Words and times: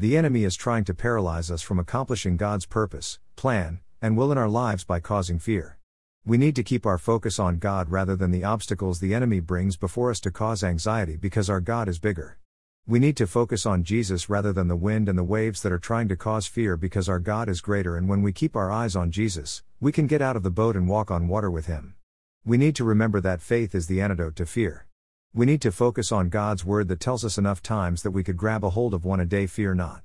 The 0.00 0.16
enemy 0.16 0.44
is 0.44 0.56
trying 0.56 0.84
to 0.84 0.94
paralyze 0.94 1.50
us 1.50 1.60
from 1.60 1.78
accomplishing 1.78 2.38
God's 2.38 2.64
purpose, 2.64 3.18
plan, 3.36 3.80
and 4.00 4.16
will 4.16 4.32
in 4.32 4.38
our 4.38 4.48
lives 4.48 4.82
by 4.82 4.98
causing 4.98 5.38
fear. 5.38 5.76
We 6.24 6.38
need 6.38 6.56
to 6.56 6.62
keep 6.62 6.86
our 6.86 6.96
focus 6.96 7.38
on 7.38 7.58
God 7.58 7.90
rather 7.90 8.16
than 8.16 8.30
the 8.30 8.42
obstacles 8.42 9.00
the 9.00 9.12
enemy 9.12 9.40
brings 9.40 9.76
before 9.76 10.10
us 10.10 10.18
to 10.20 10.30
cause 10.30 10.64
anxiety 10.64 11.16
because 11.18 11.50
our 11.50 11.60
God 11.60 11.86
is 11.86 11.98
bigger. 11.98 12.38
We 12.86 12.98
need 12.98 13.14
to 13.18 13.26
focus 13.26 13.66
on 13.66 13.84
Jesus 13.84 14.30
rather 14.30 14.54
than 14.54 14.68
the 14.68 14.74
wind 14.74 15.06
and 15.06 15.18
the 15.18 15.22
waves 15.22 15.60
that 15.60 15.72
are 15.72 15.78
trying 15.78 16.08
to 16.08 16.16
cause 16.16 16.46
fear 16.46 16.78
because 16.78 17.06
our 17.06 17.20
God 17.20 17.50
is 17.50 17.60
greater, 17.60 17.98
and 17.98 18.08
when 18.08 18.22
we 18.22 18.32
keep 18.32 18.56
our 18.56 18.72
eyes 18.72 18.96
on 18.96 19.10
Jesus, 19.10 19.62
we 19.80 19.92
can 19.92 20.06
get 20.06 20.22
out 20.22 20.34
of 20.34 20.42
the 20.42 20.50
boat 20.50 20.76
and 20.76 20.88
walk 20.88 21.10
on 21.10 21.28
water 21.28 21.50
with 21.50 21.66
Him. 21.66 21.94
We 22.42 22.56
need 22.56 22.74
to 22.76 22.84
remember 22.84 23.20
that 23.20 23.42
faith 23.42 23.74
is 23.74 23.86
the 23.86 24.00
antidote 24.00 24.36
to 24.36 24.46
fear. 24.46 24.86
We 25.32 25.46
need 25.46 25.62
to 25.62 25.70
focus 25.70 26.10
on 26.10 26.28
God's 26.28 26.64
word 26.64 26.88
that 26.88 26.98
tells 26.98 27.24
us 27.24 27.38
enough 27.38 27.62
times 27.62 28.02
that 28.02 28.10
we 28.10 28.24
could 28.24 28.36
grab 28.36 28.64
a 28.64 28.70
hold 28.70 28.92
of 28.92 29.04
one 29.04 29.20
a 29.20 29.24
day, 29.24 29.46
fear 29.46 29.74
not. 29.76 30.02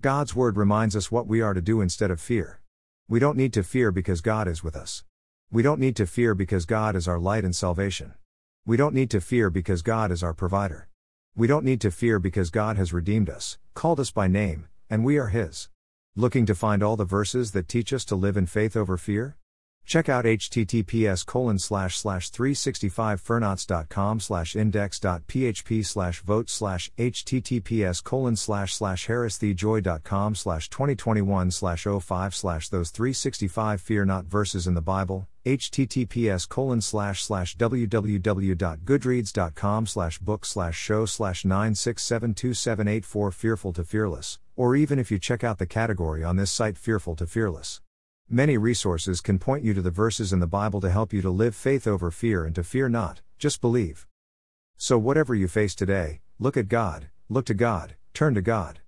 God's 0.00 0.36
word 0.36 0.56
reminds 0.56 0.94
us 0.94 1.10
what 1.10 1.26
we 1.26 1.40
are 1.40 1.52
to 1.52 1.60
do 1.60 1.80
instead 1.80 2.12
of 2.12 2.20
fear. 2.20 2.60
We 3.08 3.18
don't 3.18 3.36
need 3.36 3.52
to 3.54 3.64
fear 3.64 3.90
because 3.90 4.20
God 4.20 4.46
is 4.46 4.62
with 4.62 4.76
us. 4.76 5.02
We 5.50 5.64
don't 5.64 5.80
need 5.80 5.96
to 5.96 6.06
fear 6.06 6.32
because 6.32 6.64
God 6.64 6.94
is 6.94 7.08
our 7.08 7.18
light 7.18 7.42
and 7.42 7.56
salvation. 7.56 8.14
We 8.64 8.76
don't 8.76 8.94
need 8.94 9.10
to 9.10 9.20
fear 9.20 9.50
because 9.50 9.82
God 9.82 10.12
is 10.12 10.22
our 10.22 10.34
provider. 10.34 10.86
We 11.34 11.48
don't 11.48 11.64
need 11.64 11.80
to 11.80 11.90
fear 11.90 12.20
because 12.20 12.50
God 12.50 12.76
has 12.76 12.92
redeemed 12.92 13.28
us, 13.28 13.58
called 13.74 13.98
us 13.98 14.12
by 14.12 14.28
name, 14.28 14.68
and 14.88 15.04
we 15.04 15.18
are 15.18 15.28
His. 15.28 15.70
Looking 16.14 16.46
to 16.46 16.54
find 16.54 16.84
all 16.84 16.94
the 16.94 17.04
verses 17.04 17.50
that 17.50 17.66
teach 17.66 17.92
us 17.92 18.04
to 18.04 18.14
live 18.14 18.36
in 18.36 18.46
faith 18.46 18.76
over 18.76 18.96
fear? 18.96 19.37
Check 19.88 20.08
out 20.10 20.26
https 20.26 21.24
colon 21.24 21.58
slash 21.58 21.96
slash 21.96 22.30
365fernauts.com 22.30 24.20
slash 24.20 24.54
index.php 24.54 25.86
slash 25.86 26.20
vote 26.20 26.50
slash 26.50 26.90
https 26.98 28.04
colon 28.04 28.36
slash 28.36 28.74
slash 28.74 29.06
harristhejoy.com 29.06 30.34
slash 30.34 30.68
2021 30.68 31.50
slash 31.50 31.84
05 31.84 32.34
slash 32.34 32.68
those 32.68 32.90
365 32.90 33.80
fear 33.80 34.04
not 34.04 34.26
verses 34.26 34.66
in 34.66 34.74
the 34.74 34.82
Bible, 34.82 35.26
https 35.46 36.46
colon 36.46 36.82
slash 36.82 37.22
slash 37.22 37.56
www.goodreads.com 37.56 39.86
slash 39.86 40.18
book 40.18 40.44
slash 40.44 40.76
show 40.76 41.06
slash 41.06 41.44
9672784 41.44 43.32
fearful 43.32 43.72
to 43.72 43.84
fearless, 43.84 44.38
or 44.54 44.76
even 44.76 44.98
if 44.98 45.10
you 45.10 45.18
check 45.18 45.42
out 45.42 45.56
the 45.56 45.66
category 45.66 46.22
on 46.22 46.36
this 46.36 46.50
site 46.50 46.76
fearful 46.76 47.16
to 47.16 47.26
fearless. 47.26 47.80
Many 48.30 48.58
resources 48.58 49.22
can 49.22 49.38
point 49.38 49.64
you 49.64 49.72
to 49.72 49.80
the 49.80 49.90
verses 49.90 50.34
in 50.34 50.40
the 50.40 50.46
Bible 50.46 50.82
to 50.82 50.90
help 50.90 51.14
you 51.14 51.22
to 51.22 51.30
live 51.30 51.56
faith 51.56 51.86
over 51.86 52.10
fear 52.10 52.44
and 52.44 52.54
to 52.56 52.62
fear 52.62 52.86
not, 52.86 53.22
just 53.38 53.62
believe. 53.62 54.06
So, 54.76 54.98
whatever 54.98 55.34
you 55.34 55.48
face 55.48 55.74
today, 55.74 56.20
look 56.38 56.54
at 56.58 56.68
God, 56.68 57.08
look 57.30 57.46
to 57.46 57.54
God, 57.54 57.94
turn 58.12 58.34
to 58.34 58.42
God. 58.42 58.80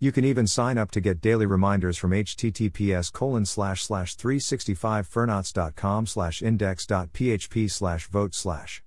You 0.00 0.10
can 0.10 0.24
even 0.24 0.48
sign 0.48 0.78
up 0.78 0.90
to 0.90 1.00
get 1.00 1.20
daily 1.20 1.46
reminders 1.46 1.96
from 1.96 2.10
https 2.10 3.12
colon 3.12 3.46
slash 3.46 3.84
slash 3.84 4.16
365fernauts.com 4.16 6.06
slash 6.06 6.42
index.php 6.42 7.70
slash 7.70 8.08
vote 8.08 8.34
slash 8.34 8.82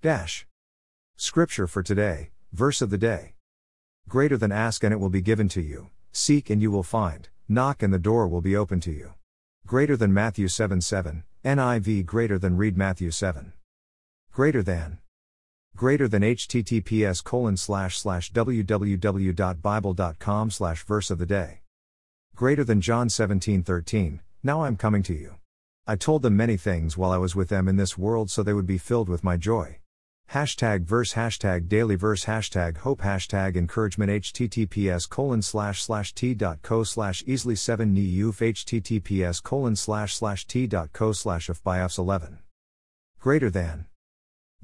dash. 0.00 0.46
Scripture 1.16 1.66
for 1.66 1.82
today, 1.82 2.30
verse 2.50 2.80
of 2.80 2.88
the 2.88 2.96
day. 2.96 3.34
Greater 4.08 4.38
than 4.38 4.52
ask 4.52 4.82
and 4.82 4.92
it 4.94 5.00
will 5.00 5.10
be 5.10 5.20
given 5.20 5.50
to 5.50 5.60
you, 5.60 5.90
seek 6.12 6.48
and 6.48 6.62
you 6.62 6.70
will 6.70 6.82
find, 6.82 7.28
knock 7.46 7.82
and 7.82 7.92
the 7.92 7.98
door 7.98 8.26
will 8.26 8.40
be 8.40 8.56
open 8.56 8.80
to 8.80 8.90
you. 8.90 9.12
Greater 9.66 9.96
than 9.96 10.12
Matthew 10.12 10.46
7 10.46 10.82
7, 10.82 11.24
NIV 11.42 12.04
greater 12.04 12.38
than 12.38 12.58
read 12.58 12.76
Matthew 12.76 13.10
7. 13.10 13.54
Greater 14.30 14.62
than. 14.62 14.98
Greater 15.74 16.06
than 16.06 16.20
https 16.22 17.24
colon 17.24 17.56
slash 17.56 17.98
slash 17.98 18.30
www.bible.com 18.30 19.30
slash 20.50 20.84
verse 20.84 21.10
of 21.10 21.16
the 21.16 21.24
day. 21.24 21.60
Greater 22.36 22.62
than 22.62 22.82
John 22.82 23.08
17 23.08 23.62
13, 23.62 24.20
now 24.42 24.64
I'm 24.64 24.76
coming 24.76 25.02
to 25.04 25.14
you. 25.14 25.36
I 25.86 25.96
told 25.96 26.20
them 26.20 26.36
many 26.36 26.58
things 26.58 26.98
while 26.98 27.10
I 27.10 27.16
was 27.16 27.34
with 27.34 27.48
them 27.48 27.66
in 27.66 27.76
this 27.76 27.96
world 27.96 28.30
so 28.30 28.42
they 28.42 28.52
would 28.52 28.66
be 28.66 28.76
filled 28.76 29.08
with 29.08 29.24
my 29.24 29.38
joy. 29.38 29.78
Hashtag 30.30 30.84
verse 30.84 31.14
hashtag 31.14 31.68
daily 31.68 31.94
verse 31.94 32.24
hashtag 32.24 32.78
hope 32.78 33.02
hashtag 33.02 33.56
encouragement 33.56 34.10
https 34.10 35.08
colon 35.08 35.42
slash 35.42 35.80
slash 35.82 36.12
t.co 36.12 36.82
slash 36.82 37.22
easily 37.26 37.54
7 37.54 37.94
neuf 37.94 38.40
https 38.40 39.40
colon 39.42 39.76
slash 39.76 40.16
slash 40.16 40.44
t.co 40.46 41.12
slash 41.12 41.48
of 41.48 41.62
by 41.62 41.86
11 41.96 42.40
greater 43.20 43.48
than. 43.48 43.86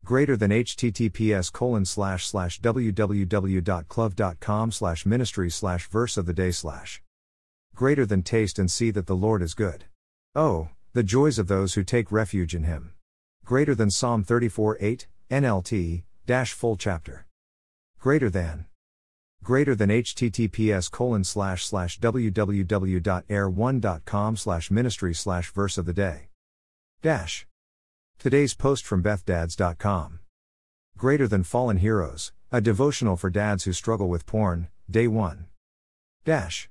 Greater 0.05 0.37
than 0.37 0.51
https 0.51 1.51
colon 1.51 1.83
slash 1.83 2.25
slash 2.25 2.61
www.klove.com 2.61 4.71
slash 4.71 5.05
ministry 5.05 5.51
slash 5.51 5.89
verse 5.89 6.15
of 6.15 6.25
the 6.25 6.31
day 6.31 6.51
slash. 6.51 7.03
Greater 7.75 8.05
than 8.05 8.23
taste 8.23 8.59
and 8.59 8.71
see 8.71 8.91
that 8.91 9.07
the 9.07 9.15
Lord 9.15 9.41
is 9.41 9.53
good. 9.53 9.83
Oh, 10.35 10.69
the 10.93 11.03
joys 11.03 11.37
of 11.37 11.49
those 11.49 11.73
who 11.73 11.83
take 11.83 12.13
refuge 12.13 12.55
in 12.55 12.63
him. 12.63 12.93
Greater 13.43 13.75
than 13.75 13.91
Psalm 13.91 14.23
34 14.23 14.77
8, 14.79 15.07
NLT, 15.29 16.03
dash 16.25 16.53
full 16.53 16.77
chapter. 16.77 17.27
Greater 17.99 18.29
than 18.29 18.67
greater 19.43 19.75
than 19.75 19.89
https 19.89 20.89
colon 20.89 21.25
slash 21.25 21.65
slash 21.65 21.99
www.air1.com 21.99 24.37
slash 24.37 24.71
ministry 24.71 25.13
slash 25.13 25.51
verse 25.51 25.77
of 25.77 25.85
the 25.85 25.91
day 25.91 26.29
Dash. 27.03 27.45
Today's 28.17 28.53
post 28.53 28.85
from 28.85 29.03
BethDads.com. 29.03 30.19
Greater 30.97 31.27
Than 31.27 31.43
Fallen 31.43 31.75
Heroes, 31.75 32.31
a 32.49 32.61
devotional 32.61 33.17
for 33.17 33.29
dads 33.29 33.65
who 33.65 33.73
struggle 33.73 34.07
with 34.07 34.25
porn, 34.25 34.69
Day 34.89 35.09
1. 35.09 35.47
Dash. 36.23 36.69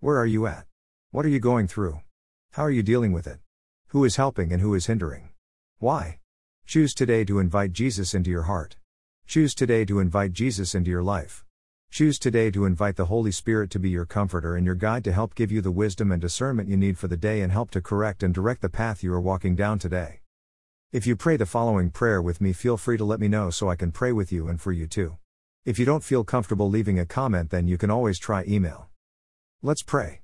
Where 0.00 0.18
are 0.18 0.26
you 0.26 0.46
at? 0.46 0.66
What 1.12 1.24
are 1.24 1.30
you 1.30 1.40
going 1.40 1.66
through? 1.66 2.02
How 2.52 2.64
are 2.64 2.70
you 2.70 2.82
dealing 2.82 3.12
with 3.12 3.26
it? 3.26 3.38
Who 3.86 4.04
is 4.04 4.16
helping 4.16 4.52
and 4.52 4.60
who 4.60 4.74
is 4.74 4.84
hindering? 4.84 5.30
Why? 5.78 6.18
Choose 6.66 6.92
today 6.92 7.24
to 7.24 7.38
invite 7.38 7.72
Jesus 7.72 8.12
into 8.12 8.30
your 8.30 8.42
heart. 8.42 8.76
Choose 9.26 9.54
today 9.54 9.86
to 9.86 9.98
invite 9.98 10.34
Jesus 10.34 10.74
into 10.74 10.90
your 10.90 11.02
life. 11.02 11.43
Choose 11.94 12.18
today 12.18 12.50
to 12.50 12.64
invite 12.64 12.96
the 12.96 13.04
Holy 13.04 13.30
Spirit 13.30 13.70
to 13.70 13.78
be 13.78 13.88
your 13.88 14.04
comforter 14.04 14.56
and 14.56 14.66
your 14.66 14.74
guide 14.74 15.04
to 15.04 15.12
help 15.12 15.36
give 15.36 15.52
you 15.52 15.60
the 15.60 15.70
wisdom 15.70 16.10
and 16.10 16.20
discernment 16.20 16.68
you 16.68 16.76
need 16.76 16.98
for 16.98 17.06
the 17.06 17.16
day 17.16 17.40
and 17.40 17.52
help 17.52 17.70
to 17.70 17.80
correct 17.80 18.24
and 18.24 18.34
direct 18.34 18.62
the 18.62 18.68
path 18.68 19.04
you 19.04 19.12
are 19.12 19.20
walking 19.20 19.54
down 19.54 19.78
today. 19.78 20.18
If 20.90 21.06
you 21.06 21.14
pray 21.14 21.36
the 21.36 21.46
following 21.46 21.90
prayer 21.90 22.20
with 22.20 22.40
me, 22.40 22.52
feel 22.52 22.76
free 22.76 22.96
to 22.96 23.04
let 23.04 23.20
me 23.20 23.28
know 23.28 23.48
so 23.50 23.70
I 23.70 23.76
can 23.76 23.92
pray 23.92 24.10
with 24.10 24.32
you 24.32 24.48
and 24.48 24.60
for 24.60 24.72
you 24.72 24.88
too. 24.88 25.18
If 25.64 25.78
you 25.78 25.84
don't 25.84 26.02
feel 26.02 26.24
comfortable 26.24 26.68
leaving 26.68 26.98
a 26.98 27.06
comment, 27.06 27.50
then 27.50 27.68
you 27.68 27.78
can 27.78 27.92
always 27.92 28.18
try 28.18 28.42
email. 28.48 28.88
Let's 29.62 29.84
pray. 29.84 30.20